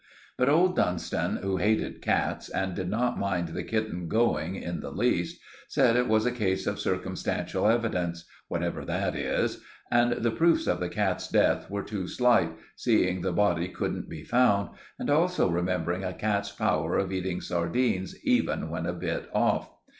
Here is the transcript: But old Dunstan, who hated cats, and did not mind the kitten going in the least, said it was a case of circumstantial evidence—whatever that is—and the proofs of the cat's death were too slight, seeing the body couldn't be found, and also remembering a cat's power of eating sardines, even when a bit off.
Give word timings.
But 0.35 0.49
old 0.49 0.75
Dunstan, 0.75 1.35
who 1.43 1.57
hated 1.57 2.01
cats, 2.01 2.49
and 2.49 2.73
did 2.73 2.89
not 2.89 3.19
mind 3.19 3.49
the 3.49 3.61
kitten 3.61 4.07
going 4.07 4.55
in 4.55 4.79
the 4.79 4.89
least, 4.89 5.39
said 5.67 5.95
it 5.95 6.07
was 6.07 6.25
a 6.25 6.31
case 6.31 6.65
of 6.65 6.79
circumstantial 6.79 7.67
evidence—whatever 7.67 8.83
that 8.85 9.15
is—and 9.15 10.13
the 10.13 10.31
proofs 10.31 10.65
of 10.65 10.79
the 10.79 10.89
cat's 10.89 11.27
death 11.27 11.69
were 11.69 11.83
too 11.83 12.07
slight, 12.07 12.49
seeing 12.75 13.21
the 13.21 13.31
body 13.31 13.67
couldn't 13.67 14.09
be 14.09 14.23
found, 14.23 14.69
and 14.97 15.11
also 15.11 15.47
remembering 15.47 16.03
a 16.03 16.13
cat's 16.15 16.49
power 16.49 16.97
of 16.97 17.11
eating 17.13 17.39
sardines, 17.39 18.15
even 18.25 18.71
when 18.71 18.87
a 18.87 18.93
bit 18.93 19.29
off. 19.33 19.69